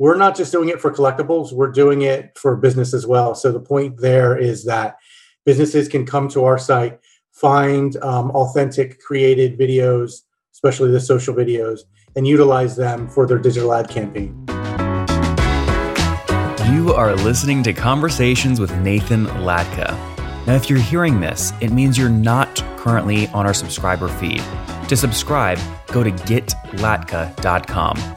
[0.00, 3.34] we're not just doing it for collectibles, we're doing it for business as well.
[3.34, 4.96] So the point there is that
[5.44, 6.98] businesses can come to our site,
[7.32, 10.22] find um, authentic created videos,
[10.54, 11.80] especially the social videos,
[12.16, 14.34] and utilize them for their digital ad campaign.
[16.72, 19.90] You are listening to Conversations with Nathan Latka.
[20.46, 24.42] Now, if you're hearing this, it means you're not currently on our subscriber feed.
[24.88, 25.58] To subscribe,
[25.88, 28.16] go to getlatka.com.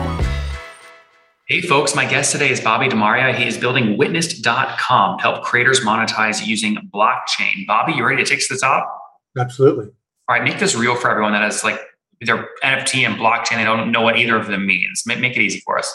[1.51, 3.35] Hey, folks, my guest today is Bobby DeMaria.
[3.35, 7.67] He is building witnessed.com to help creators monetize using blockchain.
[7.67, 8.89] Bobby, you ready to take to the top?
[9.37, 9.87] Absolutely.
[10.29, 11.77] All right, make this real for everyone that is like
[12.21, 13.57] their NFT and blockchain.
[13.57, 15.03] They don't know what either of them means.
[15.05, 15.93] Make, make it easy for us.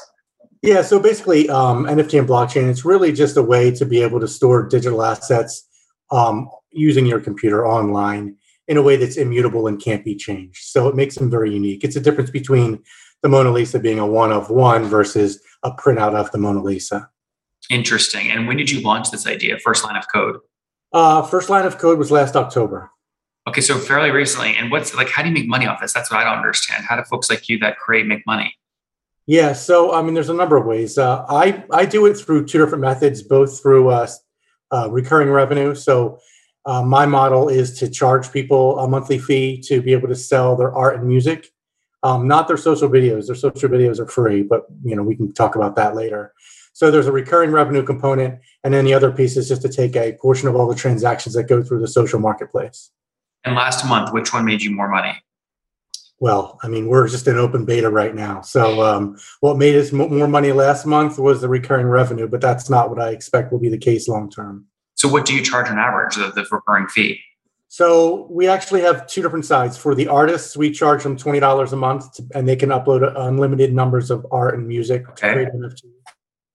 [0.60, 4.20] Yeah, so basically, um, NFT and blockchain, it's really just a way to be able
[4.20, 5.66] to store digital assets
[6.10, 8.36] um, using your computer online
[8.68, 10.64] in a way that's immutable and can't be changed.
[10.64, 11.82] So it makes them very unique.
[11.82, 12.82] It's a difference between
[13.22, 17.10] the Mona Lisa being a one of one versus a printout of the Mona Lisa.
[17.70, 18.30] Interesting.
[18.30, 19.58] And when did you launch this idea?
[19.58, 20.38] First line of code?
[20.92, 22.90] Uh, first line of code was last October.
[23.48, 24.56] Okay, so fairly recently.
[24.56, 25.92] And what's like, how do you make money off this?
[25.92, 26.84] That's what I don't understand.
[26.84, 28.54] How do folks like you that create make money?
[29.26, 30.98] Yeah, so I mean, there's a number of ways.
[30.98, 34.06] Uh, I I do it through two different methods, both through uh,
[34.72, 35.74] uh, recurring revenue.
[35.74, 36.20] So
[36.64, 40.56] uh, my model is to charge people a monthly fee to be able to sell
[40.56, 41.50] their art and music
[42.02, 43.26] um, not their social videos.
[43.26, 46.32] Their social videos are free, but you know we can talk about that later.
[46.72, 49.96] So there's a recurring revenue component, and then the other piece is just to take
[49.96, 52.90] a portion of all the transactions that go through the social marketplace.
[53.44, 55.14] And last month, which one made you more money?
[56.18, 58.40] Well, I mean, we're just in open beta right now.
[58.40, 62.70] So um, what made us more money last month was the recurring revenue, but that's
[62.70, 64.66] not what I expect will be the case long term.
[64.94, 67.20] So what do you charge on average, the, the recurring fee?
[67.76, 69.76] So we actually have two different sides.
[69.76, 73.02] For the artists, we charge them twenty dollars a month, to, and they can upload
[73.14, 75.28] unlimited numbers of art and music okay.
[75.28, 75.92] to create NFTs.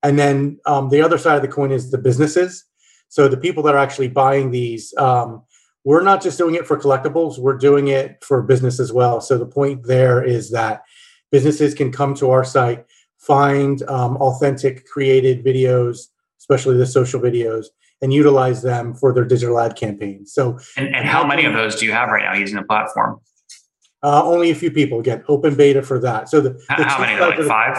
[0.01, 2.65] And then um, the other side of the coin is the businesses.
[3.09, 5.43] So the people that are actually buying these, um,
[5.83, 9.21] we're not just doing it for collectibles; we're doing it for business as well.
[9.21, 10.81] So the point there is that
[11.29, 12.83] businesses can come to our site,
[13.19, 16.07] find um, authentic, created videos,
[16.39, 17.67] especially the social videos,
[18.01, 20.33] and utilize them for their digital ad campaigns.
[20.33, 23.19] So, and, and how many of those do you have right now using the platform?
[24.03, 24.99] Uh, only a few people.
[24.99, 26.27] Again, open beta for that.
[26.29, 27.19] So the, the how, many?
[27.19, 27.77] Like the, five?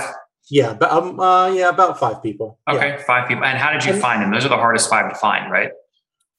[0.49, 2.59] Yeah, but um, uh, yeah, about five people.
[2.69, 3.03] Okay, yeah.
[3.05, 3.44] five people.
[3.44, 4.31] And how did you and, find them?
[4.31, 5.71] Those are the hardest five to find, right?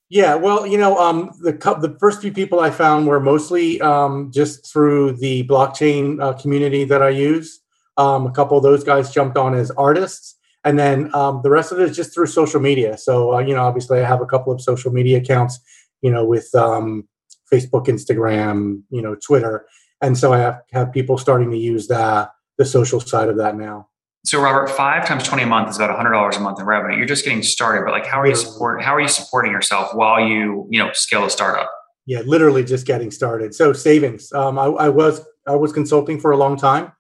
[0.10, 4.32] Yeah, well, you know, um, the the first few people I found were mostly um,
[4.32, 7.60] just through the blockchain uh, community that I use.
[7.98, 11.72] Um, a couple of those guys jumped on as artists, and then um, the rest
[11.72, 12.98] of it is just through social media.
[12.98, 15.60] So uh, you know, obviously, I have a couple of social media accounts,
[16.02, 17.08] you know, with um,
[17.52, 19.66] Facebook, Instagram, you know, Twitter,
[20.02, 23.56] and so I have have people starting to use the the social side of that
[23.56, 23.88] now.
[24.26, 26.98] So Robert, five times twenty a month is about hundred dollars a month in revenue.
[26.98, 28.82] You're just getting started, but like, how are you support?
[28.82, 31.70] How are you supporting yourself while you you know scale a startup?
[32.06, 33.54] Yeah, literally just getting started.
[33.54, 34.32] So savings.
[34.32, 36.94] Um, I, I was I was consulting for a long time.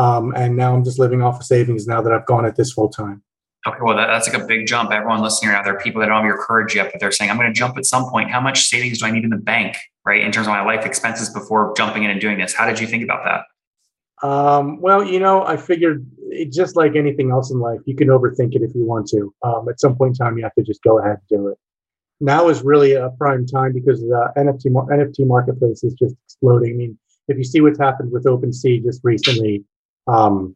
[0.00, 2.72] Um, and now I'm just living off of savings now that I've gone at this
[2.72, 3.22] full time.
[3.66, 4.90] Okay, well, that, that's like a big jump.
[4.90, 7.30] Everyone listening now, there are people that don't have your courage yet, but they're saying,
[7.30, 8.30] I'm going to jump at some point.
[8.30, 9.76] How much savings do I need in the bank,
[10.06, 10.24] right?
[10.24, 12.54] In terms of my life expenses before jumping in and doing this.
[12.54, 14.26] How did you think about that?
[14.26, 18.08] Um, well, you know, I figured it, just like anything else in life, you can
[18.08, 19.34] overthink it if you want to.
[19.42, 21.58] Um, at some point in time, you have to just go ahead and do it.
[22.20, 26.70] Now is really a prime time because the NFT NFT marketplace is just exploding.
[26.70, 26.98] I mean,
[27.28, 29.64] if you see what's happened with OpenSea just recently,
[30.06, 30.54] um,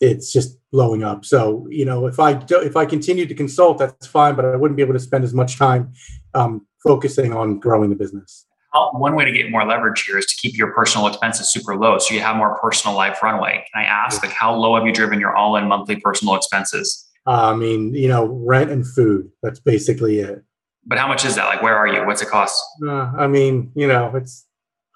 [0.00, 1.24] it's just blowing up.
[1.24, 4.56] So you know, if I do, if I continue to consult, that's fine, but I
[4.56, 5.92] wouldn't be able to spend as much time
[6.34, 8.46] um, focusing on growing the business.
[8.92, 11.98] One way to get more leverage here is to keep your personal expenses super low,
[11.98, 13.64] so you have more personal life runway.
[13.72, 17.08] Can I ask, like, how low have you driven your all-in monthly personal expenses?
[17.26, 19.30] Uh, I mean, you know, rent and food.
[19.42, 20.44] That's basically it.
[20.86, 21.46] But how much is that?
[21.46, 22.06] Like, where are you?
[22.06, 22.62] What's it cost?
[22.86, 24.46] Uh, I mean, you know, it's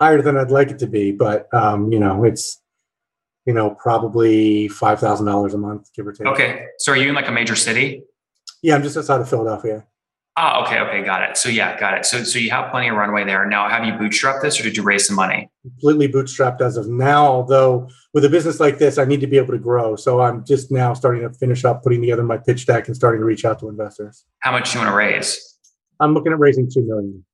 [0.00, 2.61] higher than I'd like it to be, but um, you know, it's
[3.46, 6.26] you know probably five thousand dollars a month, give or take.
[6.26, 8.04] Okay, so are you in like a major city?
[8.62, 9.86] Yeah, I'm just outside of Philadelphia.
[10.34, 11.36] Ah, okay, okay, got it.
[11.36, 12.06] So yeah, got it.
[12.06, 13.44] So so you have plenty of runway there.
[13.46, 15.50] Now, have you bootstrapped this, or did you raise some money?
[15.62, 17.26] Completely bootstrapped as of now.
[17.26, 19.94] Although with a business like this, I need to be able to grow.
[19.96, 23.20] So I'm just now starting to finish up putting together my pitch deck and starting
[23.20, 24.24] to reach out to investors.
[24.38, 25.58] How much do you want to raise?
[26.00, 27.24] I'm looking at raising two million.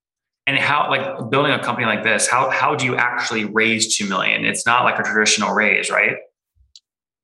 [0.49, 4.09] And how, like, building a company like this, how how do you actually raise two
[4.09, 4.47] million?
[4.47, 6.17] It's not like a traditional raise, right?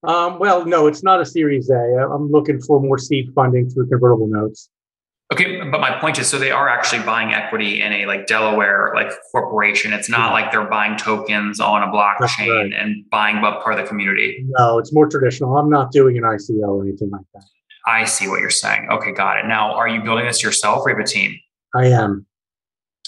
[0.07, 2.07] Um, well, no, it's not a Series A.
[2.13, 4.69] I'm looking for more seed funding through convertible notes.
[5.33, 8.93] Okay, but my point is, so they are actually buying equity in a like Delaware
[8.95, 9.95] like corporation.
[9.95, 12.73] It's not like they're buying tokens on a blockchain right.
[12.75, 14.45] and buying up part of the community.
[14.59, 15.57] No, it's more traditional.
[15.57, 17.45] I'm not doing an ICO or anything like that.
[17.87, 18.89] I see what you're saying.
[18.91, 19.47] Okay, got it.
[19.47, 21.39] Now, are you building this yourself or you have a team?
[21.75, 22.27] I am.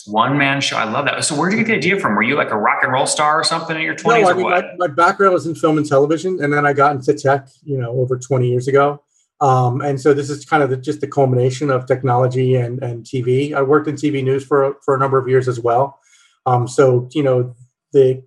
[0.06, 0.76] One man show.
[0.76, 1.24] I love that.
[1.24, 2.14] So, where did you get the idea from?
[2.14, 4.22] Were you like a rock and roll star or something in your 20s?
[4.22, 6.94] No, I mean, my, my, background was in film and television, and then I got
[6.94, 9.02] into tech, you know, over 20 years ago.
[9.40, 13.04] Um, and so this is kind of the, just the culmination of technology and, and
[13.04, 13.52] TV.
[13.52, 16.00] I worked in TV news for, for a number of years as well.
[16.46, 17.54] Um, so, you know,
[17.92, 18.22] the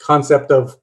[0.00, 0.76] concept of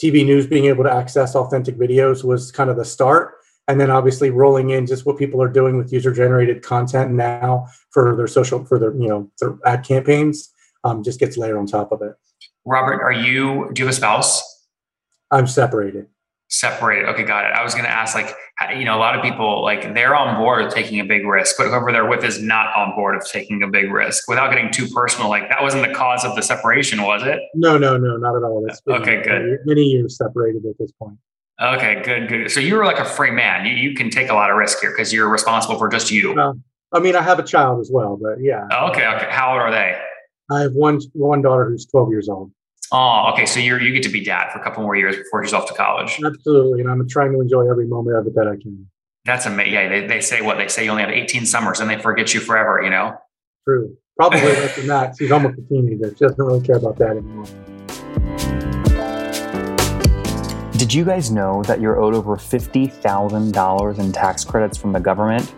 [0.00, 3.34] TV news being able to access authentic videos was kind of the start.
[3.68, 7.68] And then obviously rolling in just what people are doing with user generated content now
[7.90, 10.50] for their social, for their, you know, their ad campaigns
[10.84, 12.14] um, just gets layered on top of it.
[12.64, 14.42] Robert, are you, do you have a spouse?
[15.30, 16.06] I'm separated.
[16.48, 17.10] Separated.
[17.10, 17.52] Okay, got it.
[17.52, 18.34] I was going to ask, like,
[18.74, 21.56] you know, a lot of people like they're on board of taking a big risk,
[21.58, 24.26] but whoever they're with is not on board of taking a big risk.
[24.28, 27.38] Without getting too personal, like that wasn't the cause of the separation, was it?
[27.54, 28.66] No, no, no, not at all.
[28.66, 29.58] It's okay, good.
[29.66, 31.18] Many years separated at this point.
[31.60, 32.50] Okay, good, good.
[32.50, 33.66] So you're like a free man.
[33.66, 36.38] You you can take a lot of risk here because you're responsible for just you.
[36.38, 36.52] Uh,
[36.92, 38.64] I mean, I have a child as well, but yeah.
[38.90, 39.26] okay, okay.
[39.30, 40.00] How old are they?
[40.50, 42.52] I have one one daughter who's 12 years old.
[42.92, 43.44] Oh, okay.
[43.44, 45.66] So you're you get to be dad for a couple more years before she's off
[45.68, 46.18] to college.
[46.24, 48.88] Absolutely, and I'm trying to enjoy every moment of it that I can.
[49.24, 49.74] That's amazing.
[49.74, 50.84] Yeah, they, they say what they say.
[50.84, 52.80] You only have 18 summers, and they forget you forever.
[52.82, 53.18] You know.
[53.64, 53.96] True.
[54.16, 55.16] Probably less than that.
[55.18, 56.08] She's almost a teenager.
[56.10, 57.46] She doesn't really care about that anymore.
[60.78, 65.52] Did you guys know that you're owed over $50,000 in tax credits from the government?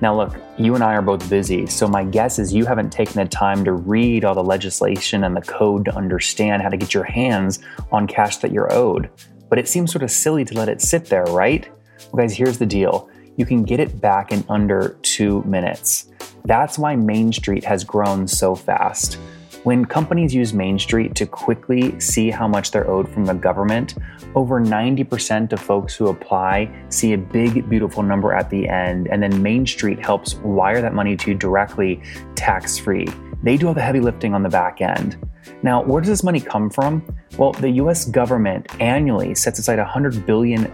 [0.00, 3.14] Now, look, you and I are both busy, so my guess is you haven't taken
[3.14, 6.94] the time to read all the legislation and the code to understand how to get
[6.94, 7.58] your hands
[7.90, 9.10] on cash that you're owed.
[9.48, 11.68] But it seems sort of silly to let it sit there, right?
[12.12, 16.12] Well, guys, here's the deal you can get it back in under two minutes.
[16.44, 19.18] That's why Main Street has grown so fast.
[19.62, 23.94] When companies use Main Street to quickly see how much they're owed from the government,
[24.34, 29.22] over 90% of folks who apply see a big, beautiful number at the end, and
[29.22, 32.02] then Main Street helps wire that money to you directly
[32.36, 33.06] tax free.
[33.42, 35.18] They do all the heavy lifting on the back end.
[35.62, 37.04] Now, where does this money come from?
[37.36, 40.66] Well, the US government annually sets aside $100 billion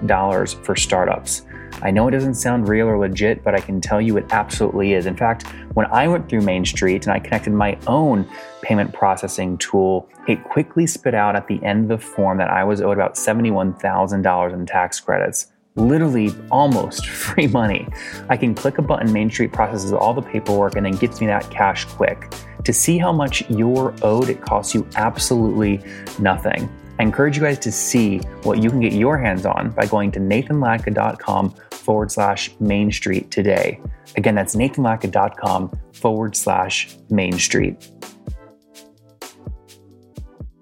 [0.63, 1.43] for startups.
[1.83, 4.95] I know it doesn't sound real or legit, but I can tell you it absolutely
[4.95, 5.07] is.
[5.07, 8.27] In fact, when I went through Main Street and I connected my own
[8.63, 12.65] payment processing tool, it quickly spit out at the end of the form that I
[12.65, 15.53] was owed about $71,000 in tax credits.
[15.75, 17.87] Literally almost free money.
[18.31, 21.27] I can click a button, Main Street processes all the paperwork and then gets me
[21.27, 22.33] that cash quick.
[22.65, 25.83] To see how much you're owed, it costs you absolutely
[26.19, 26.71] nothing.
[26.99, 30.11] I encourage you guys to see what you can get your hands on by going
[30.13, 31.55] to nathanlatka.com
[31.87, 33.81] forward slash Main Street today.
[34.17, 37.91] Again, that's nathanlatka.com forward slash Main Street.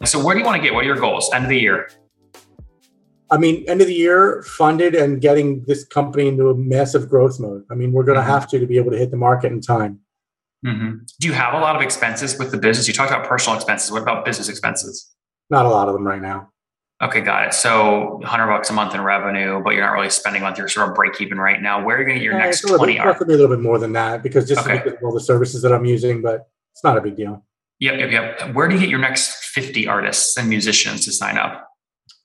[0.05, 0.75] So, where do you want to get?
[0.75, 1.33] What are your goals?
[1.33, 1.89] End of the year.
[3.31, 7.41] I mean, end of the year, funded and getting this company into a massive growth
[7.41, 7.65] mode.
[7.71, 8.31] I mean, we're going to mm-hmm.
[8.31, 10.01] have to to be able to hit the market in time.
[10.65, 10.99] Mm-hmm.
[11.21, 12.87] Do you have a lot of expenses with the business?
[12.87, 13.91] You talked about personal expenses.
[13.91, 15.11] What about business expenses?
[15.49, 16.51] Not a lot of them right now.
[17.03, 17.55] Okay, got it.
[17.55, 20.89] So 100 bucks a month in revenue, but you're not really spending on your sort
[20.89, 21.85] of break even right now.
[21.85, 23.79] Where are you going to get your next 20 bit, Definitely a little bit more
[23.79, 24.79] than that because just okay.
[24.79, 27.45] because of all the services that I'm using, but it's not a big deal.
[27.81, 28.55] Yep, yep, yep.
[28.55, 31.69] Where do you get your next 50 artists and musicians to sign up?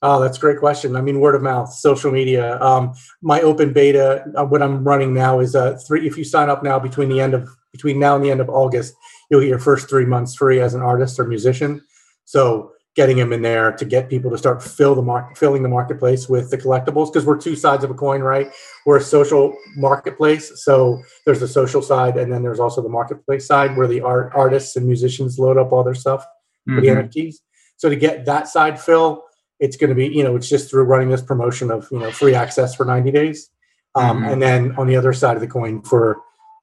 [0.02, 0.96] Oh, that's a great question.
[0.96, 2.58] I mean, word of mouth, social media.
[2.60, 6.06] Um, my open beta, uh, what I'm running now is uh, three.
[6.06, 8.48] If you sign up now between the end of between now and the end of
[8.48, 8.94] August,
[9.30, 11.82] you'll get your first three months free as an artist or musician.
[12.24, 15.68] So getting them in there to get people to start fill the market, filling the
[15.68, 18.50] marketplace with the collectibles because we're two sides of a coin, right?
[18.84, 23.46] We're a social marketplace, so there's the social side, and then there's also the marketplace
[23.46, 26.76] side where the art artists and musicians load up all their stuff mm-hmm.
[26.76, 27.08] for the mm-hmm.
[27.08, 27.36] NFTs.
[27.76, 29.24] So to get that side fill,
[29.60, 32.10] it's going to be you know it's just through running this promotion of you know
[32.10, 33.50] free access for 90 days,
[33.94, 34.32] um, mm-hmm.
[34.32, 36.20] and then on the other side of the coin for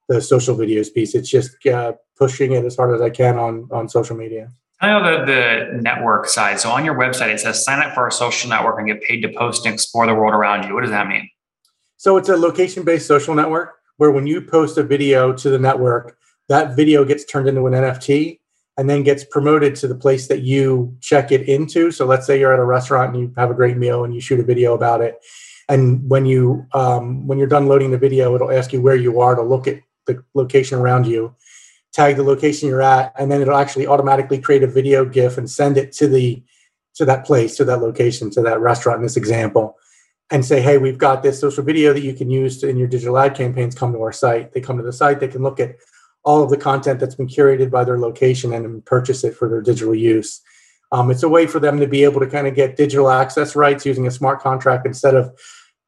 [0.10, 3.70] the social videos piece, it's just uh, pushing it as hard as I can on
[3.72, 4.52] on social media.
[4.80, 6.60] I know the, the network side.
[6.60, 9.22] So on your website, it says sign up for our social network and get paid
[9.22, 10.74] to post and explore the world around you.
[10.74, 11.30] What does that mean?
[11.98, 15.58] So it's a location based social network where when you post a video to the
[15.58, 16.18] network,
[16.48, 18.40] that video gets turned into an NFT
[18.78, 21.90] and then gets promoted to the place that you check it into.
[21.92, 24.22] So let's say you're at a restaurant and you have a great meal and you
[24.22, 25.18] shoot a video about it.
[25.68, 29.20] And when you um, when you're done loading the video, it'll ask you where you
[29.20, 31.36] are to look at the location around you
[31.94, 35.50] tag the location you're at, and then it'll actually automatically create a video GIF and
[35.50, 36.44] send it to the
[36.96, 39.78] to that place, to that location, to that restaurant in this example,
[40.32, 42.88] and say, hey, we've got this social video that you can use to, in your
[42.88, 43.76] digital ad campaigns.
[43.76, 44.52] Come to our site.
[44.52, 45.20] They come to the site.
[45.20, 45.76] They can look at
[46.24, 49.62] all of the content that's been curated by their location and purchase it for their
[49.62, 50.42] digital use.
[50.92, 53.56] Um, it's a way for them to be able to kind of get digital access
[53.56, 55.38] rights using a smart contract instead of,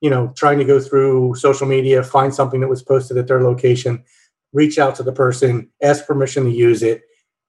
[0.01, 3.41] you know, trying to go through social media, find something that was posted at their
[3.43, 4.03] location,
[4.53, 7.03] reach out to the person, ask permission to use it,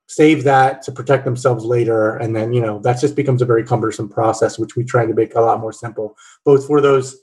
[0.06, 2.16] save that to protect themselves later.
[2.16, 5.14] And then, you know, that just becomes a very cumbersome process, which we try to
[5.14, 7.16] make a lot more simple, both for those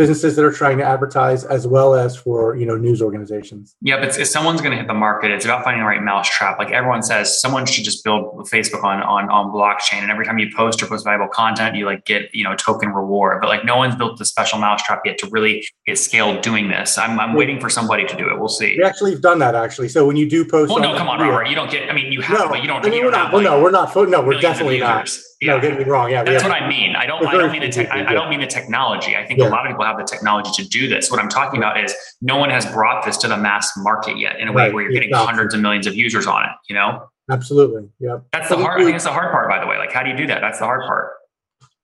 [0.00, 3.76] businesses that are trying to advertise as well as for you know news organizations.
[3.82, 6.58] Yeah but if someone's going to hit the market it's about finding the right mousetrap
[6.58, 8.24] like everyone says someone should just build
[8.56, 11.84] facebook on on on blockchain and every time you post or post valuable content you
[11.84, 13.40] like get you know token reward.
[13.40, 16.98] But like no one's built the special mousetrap yet to really get scaled doing this.
[16.98, 18.38] I'm, I'm waiting for somebody to do it.
[18.38, 18.76] We'll see.
[18.78, 19.88] We actually have done that actually.
[19.88, 21.48] So when you do post well no come on robert.
[21.48, 23.12] You don't get i mean you have no, but you don't, I mean, you don't
[23.12, 25.08] we're not, well, no we're not no we're definitely not
[25.40, 25.56] yeah.
[25.56, 26.10] No, get me wrong.
[26.10, 26.94] Yeah, that's what I mean.
[26.96, 27.26] I don't.
[27.26, 27.68] I don't mean the.
[27.68, 29.16] Te- I, I, don't mean the technology.
[29.16, 29.48] I think yeah.
[29.48, 31.10] a lot of people have the technology to do this.
[31.10, 34.38] What I'm talking about is no one has brought this to the mass market yet
[34.38, 34.74] in a way right.
[34.74, 35.26] where you're getting exactly.
[35.26, 36.50] hundreds of millions of users on it.
[36.68, 37.08] You know.
[37.30, 37.88] Absolutely.
[38.00, 38.18] Yeah.
[38.32, 38.80] That's the hard.
[38.80, 39.48] I think it's the hard part.
[39.48, 40.40] By the way, like how do you do that?
[40.40, 41.12] That's the hard part.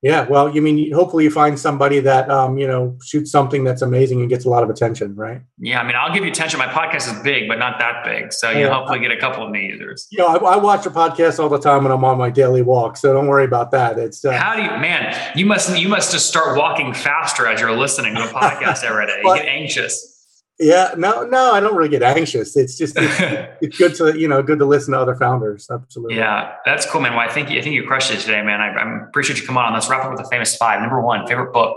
[0.02, 3.82] Yeah, well, you mean hopefully you find somebody that um, you know shoots something that's
[3.82, 5.40] amazing and gets a lot of attention, right?
[5.58, 6.58] Yeah, I mean, I'll give you attention.
[6.58, 8.72] My podcast is big, but not that big, so you yeah.
[8.72, 10.06] hopefully get a couple of new users.
[10.10, 12.62] You know, I, I watch your podcast all the time when I'm on my daily
[12.62, 13.98] walk, so don't worry about that.
[13.98, 15.32] It's uh, how do you, man?
[15.34, 19.06] You must you must just start walking faster as you're listening to a podcast every
[19.06, 19.20] day.
[19.24, 20.15] You get anxious.
[20.58, 22.56] Yeah, no, no, I don't really get anxious.
[22.56, 23.20] It's just it's,
[23.60, 25.68] it's, good to you know good to listen to other founders.
[25.70, 26.16] Absolutely.
[26.16, 27.12] Yeah, that's cool, man.
[27.12, 28.60] Well, I think I think you crushed it today, man.
[28.60, 29.74] I, I'm appreciate you coming on.
[29.74, 30.80] Let's wrap up with the famous five.
[30.80, 31.76] Number one, favorite book.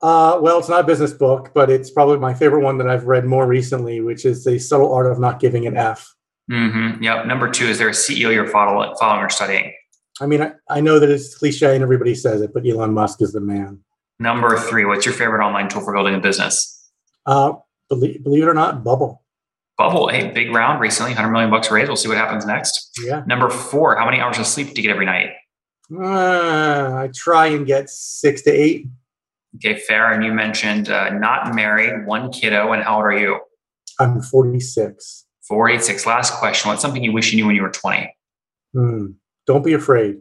[0.00, 3.04] Uh, well, it's not a business book, but it's probably my favorite one that I've
[3.04, 6.14] read more recently, which is The Subtle Art of Not Giving an F.
[6.50, 7.02] Mm-hmm.
[7.02, 7.26] Yep.
[7.26, 9.72] Number two, is there a CEO you're following, following or studying?
[10.20, 13.22] I mean, I, I know that it's cliche and everybody says it, but Elon Musk
[13.22, 13.80] is the man.
[14.20, 16.77] Number three, what's your favorite online tool for building a business?
[17.26, 17.54] Uh,
[17.88, 19.22] believe, believe it or not, Bubble.
[19.76, 21.88] Bubble, hey, big round recently, 100 million bucks raised.
[21.88, 22.90] We'll see what happens next.
[23.04, 23.22] Yeah.
[23.26, 25.30] Number four, how many hours of sleep do you get every night?
[25.94, 28.86] Uh, I try and get six to eight.
[29.56, 30.12] Okay, fair.
[30.12, 33.40] And you mentioned uh, not married, one kiddo, and how old are you?
[34.00, 35.26] I'm 46.
[35.46, 36.06] 46.
[36.06, 36.68] Last question.
[36.68, 38.14] What's something you wish you knew when you were 20?
[38.74, 39.06] Hmm.
[39.46, 40.16] Don't be afraid.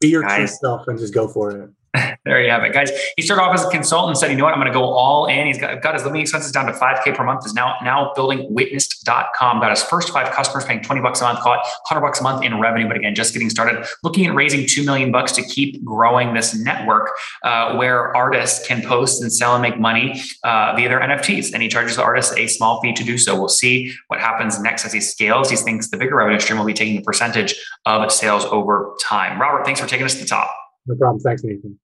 [0.00, 1.70] Be your true self and just go for it.
[2.24, 2.90] there you have it, guys.
[3.16, 4.84] He started off as a consultant and said, you know what, I'm going to go
[4.84, 5.46] all in.
[5.46, 8.46] He's got, got his living expenses down to 5K per month, is now now building
[8.52, 9.60] witnessed.com.
[9.60, 12.22] Got his first five customers paying 20 bucks a month, call it 100 bucks a
[12.22, 12.88] month in revenue.
[12.88, 16.54] But again, just getting started, looking at raising 2 million bucks to keep growing this
[16.54, 17.10] network
[17.44, 21.52] uh, where artists can post and sell and make money uh, via their NFTs.
[21.52, 23.38] And he charges the artists a small fee to do so.
[23.38, 25.50] We'll see what happens next as he scales.
[25.50, 29.40] He thinks the bigger revenue stream will be taking the percentage of sales over time.
[29.40, 30.50] Robert, thanks for taking us to the top.
[30.86, 31.20] No problem.
[31.20, 31.78] Thanks, Nathan.